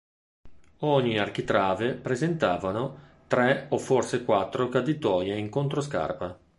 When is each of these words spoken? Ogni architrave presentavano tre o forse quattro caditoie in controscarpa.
Ogni 0.79 1.19
architrave 1.19 1.93
presentavano 1.93 3.25
tre 3.27 3.67
o 3.69 3.77
forse 3.77 4.25
quattro 4.25 4.67
caditoie 4.67 5.37
in 5.37 5.49
controscarpa. 5.49 6.39